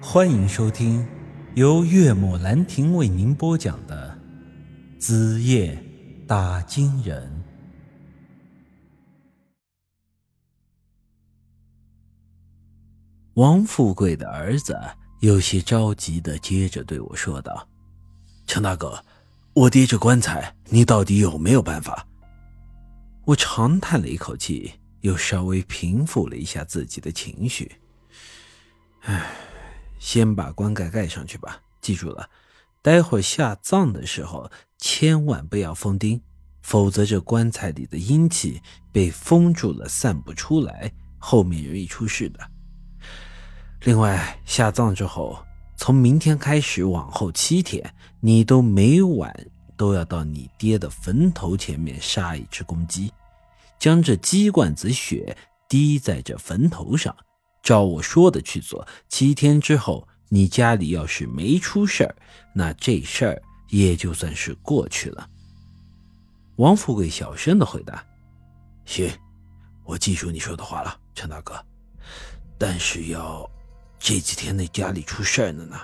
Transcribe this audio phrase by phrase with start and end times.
[0.00, 1.06] 欢迎收听
[1.54, 4.16] 由岳母兰亭为您播讲的
[5.00, 5.82] 《子夜
[6.26, 7.26] 打金人》。
[13.34, 14.78] 王富贵的儿子
[15.20, 17.66] 有些着急的接着对我说道
[18.46, 19.02] ：“程大哥，
[19.54, 22.06] 我爹这棺材，你到底有没有办法？”
[23.24, 27.72] 我长叹了一口气，又稍微平复了一下自己的情绪。
[29.00, 29.35] 唉，
[30.06, 31.60] 先把棺盖盖上去吧。
[31.80, 32.30] 记住了，
[32.80, 34.48] 待会下葬的时候
[34.78, 36.22] 千万不要封钉，
[36.62, 42.38] 否则这棺材里的阴气被封住了，散不出来，后面容易出事的。
[43.80, 45.44] 另外，下葬之后，
[45.76, 49.34] 从明天开始往后七天，你都每晚
[49.76, 53.12] 都要到你爹的坟头前面杀一只公鸡，
[53.76, 55.36] 将这鸡冠子血
[55.68, 57.14] 滴在这坟头上，
[57.66, 58.86] 照我说的去做。
[59.08, 62.14] 七天之后，你家里要是没出事儿，
[62.54, 65.28] 那这事儿也就算是过去了。
[66.58, 68.04] 王富贵小声的回答
[68.86, 69.10] ：“行，
[69.84, 71.60] 我记住你说的话了，陈大哥。
[72.56, 73.50] 但是要……”
[73.98, 75.76] 这几天那家里出事儿了呢，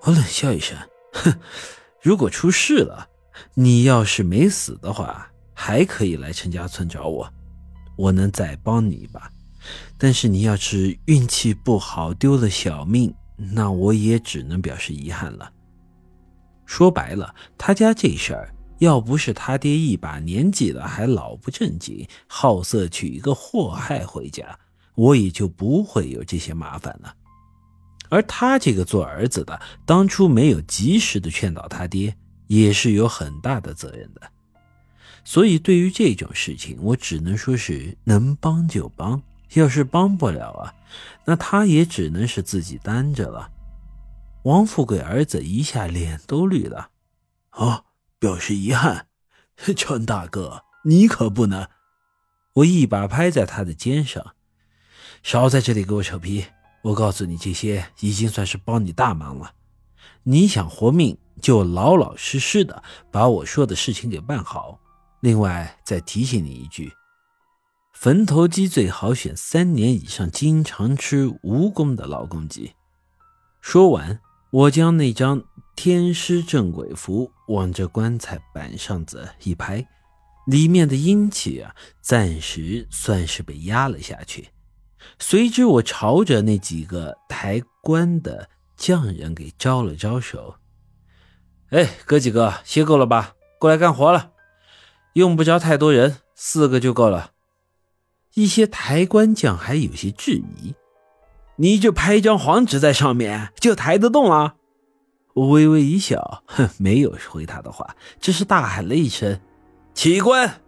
[0.00, 0.74] 我冷笑一声，
[1.12, 1.38] 哼，
[2.00, 3.06] 如果出事了，
[3.52, 7.30] 你要是没死的话，还可以来陈家村找我，
[7.96, 9.30] 我能再帮你一把。
[9.96, 15.52] 但是你要是运气不好丢了小命，那我也只能表示遗憾了。
[16.66, 24.58] 说白了，他家这事儿要不是他爹一把年纪了还老不正经，好色娶一个祸害回家。
[24.94, 27.14] 我也就不会有这些麻烦了，
[28.08, 32.16] 而他这个做儿子的，当初没有及时的劝导他爹，
[32.48, 34.22] 也是有很大的责任的。
[35.24, 39.22] 所以对于这种事情，我只能说是能帮就帮，
[39.54, 40.74] 要是帮不了啊，
[41.24, 43.50] 那他也只能是自己担着了。
[44.44, 46.90] 王富贵儿子一下脸都绿了，
[47.50, 47.84] 啊，
[48.18, 49.06] 表示遗憾，
[49.76, 51.68] 陈大哥，你可不能！
[52.54, 54.34] 我一把拍在他的肩上。
[55.22, 56.46] 少在这里给我扯皮！
[56.82, 59.52] 我告诉你，这些已经算是帮你大忙了。
[60.22, 64.78] 你想活命，就老老实实的把我说的事情给办好。
[65.20, 66.92] 另外，再提醒你一句：
[68.00, 72.72] 坟头鸡最好选三年以上、经常吃蜈蚣的老公鸡。
[73.60, 74.20] 说完，
[74.52, 75.42] 我将那张
[75.74, 79.84] 天师镇鬼符往这棺材板上子一拍，
[80.46, 84.50] 里面的阴气啊，暂时算是被压了下去。
[85.18, 90.54] 随之，我朝着那几个抬棺的匠人给招了招手
[91.70, 93.34] ：“哎，哥几个，歇够了吧？
[93.58, 94.30] 过来干活了。
[95.14, 97.32] 用不着太多人，四个就够了。”
[98.38, 100.72] 一些抬棺匠还有些质疑
[101.58, 104.54] ：“你就拍一张黄纸在上面，就抬得动了？”
[105.34, 109.40] 我微微一笑，哼，没有回他的话，只是大喊了一声
[109.92, 110.60] ：“起棺！”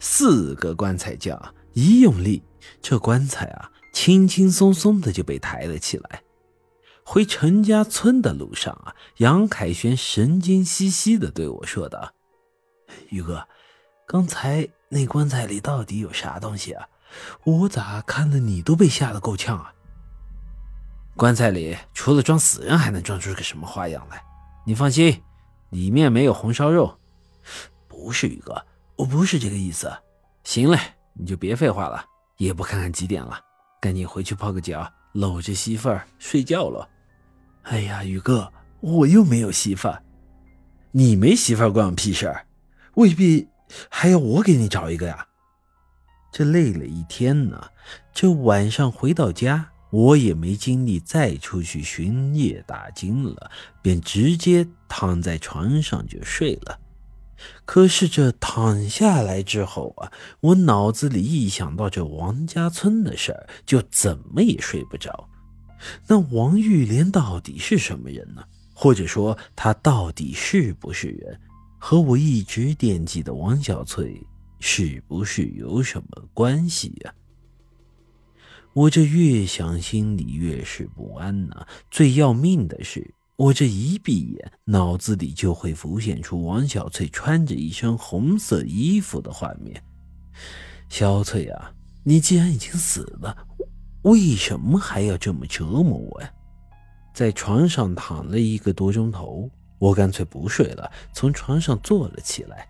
[0.00, 2.42] 四个棺材匠一用力。
[2.80, 6.22] 这棺材啊，轻轻松松的就被抬了起来。
[7.04, 12.12] 回陈家村的路上啊，杨凯旋神经兮兮的对我说道
[13.10, 13.46] ：“宇哥，
[14.06, 16.86] 刚才那棺材里到底有啥东西啊？
[17.44, 19.72] 我咋看的你都被吓得够呛啊？”
[21.16, 24.22] 棺材里除了装死人，还能装出个什么花样来？
[24.66, 25.22] 你放心，
[25.70, 26.98] 里面没有红烧肉。
[27.88, 28.62] 不是宇哥，
[28.96, 29.90] 我不是这个意思。
[30.44, 30.78] 行嘞，
[31.14, 32.04] 你就别废话了。
[32.36, 33.40] 也不看看几点了，
[33.80, 36.86] 赶紧回去泡个脚，搂着媳妇儿睡觉了。
[37.62, 40.02] 哎呀，宇哥，我又没有媳妇儿，
[40.90, 42.46] 你没媳妇儿关我屁事儿？
[42.94, 43.48] 未必
[43.88, 45.26] 还要我给你找一个呀？
[46.30, 47.68] 这累了一天呢，
[48.14, 53.50] 这晚上回到家，我也没精力再出去巡夜打金了，
[53.82, 56.78] 便直接躺在床上就睡了。
[57.64, 65.28] 可是这躺下来之后啊，我脑子里一想到这王家村的事儿，就怎么也睡不着。
[66.06, 68.44] 那王玉莲到底是什么人呢？
[68.72, 71.40] 或者说她到底是不是人？
[71.84, 74.24] 和我一直惦记的王小翠
[74.60, 77.12] 是不是有什么关系呀？
[78.72, 81.66] 我这越想心里越是不安呐。
[81.90, 83.12] 最要命的是。
[83.34, 89.82] 我这一闭眼，脑子里就会浮现出王小翠穿着一身红色衣服的画面。
[90.88, 91.74] 小翠啊，
[92.04, 93.36] 你既然已经死了，
[94.02, 96.30] 为什么还要这么折磨我呀？
[97.12, 99.50] 在床上躺了一个多钟头，
[99.82, 102.68] 我干脆不睡了，从床上坐了起来。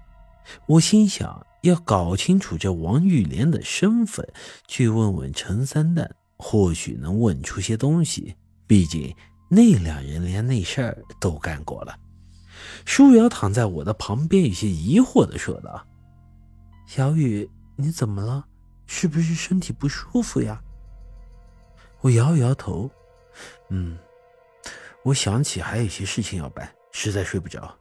[0.64, 4.26] 我心想，要搞清楚这王玉莲的身份，
[4.66, 8.34] 去问问陈三蛋，或许能问出些东西。
[8.66, 9.14] 毕竟
[9.50, 11.94] 那两人连那事儿都干过了。
[12.86, 15.86] 舒瑶躺在我的旁边，有些疑惑的说道
[16.88, 18.46] ：“小雨，你怎么了？
[18.86, 20.58] 是不是身体不舒服呀？”
[22.00, 22.90] 我摇摇头，
[23.68, 23.98] 嗯，
[25.04, 27.76] 我想起还有些事情要办，实在睡不着。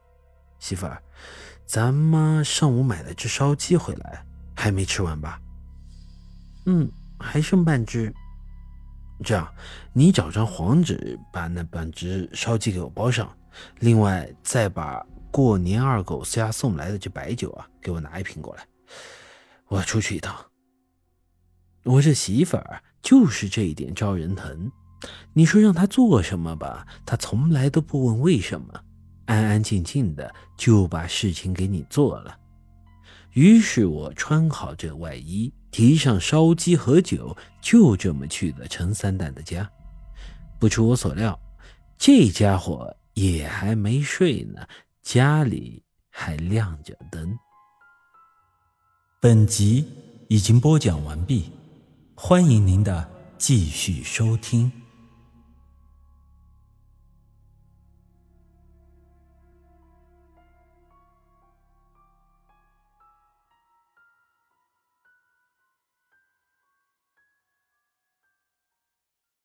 [0.58, 1.02] 媳妇儿，
[1.64, 4.26] 咱妈上午买了只烧鸡回来，
[4.56, 5.40] 还没吃完吧？
[6.66, 8.12] 嗯，还剩半只。
[9.24, 9.48] 这样，
[9.92, 13.32] 你找张黄纸，把那半只烧鸡给我包上。
[13.78, 18.66] 另外，再把过年二狗家送来的这白酒啊，给我拿一瓶过来。
[19.68, 20.34] 我出去一趟。
[21.84, 24.70] 我这媳妇儿就是这一点招人疼。
[25.32, 28.84] 你说让她做什么吧，她从来都不问为什么，
[29.32, 32.38] 安安静静的就把事情给你做了。
[33.32, 39.68] 于是我穿好这外衣，提上烧鸡和酒，就这么去了陈三蛋的家。
[40.58, 41.38] 不出我所料，
[41.98, 42.94] 这家伙。
[43.14, 44.66] 也还没睡呢，
[45.02, 47.38] 家里还亮着灯。
[49.20, 49.86] 本集
[50.30, 51.52] 已经播讲完毕，
[52.14, 53.06] 欢迎您的
[53.36, 54.72] 继续收听。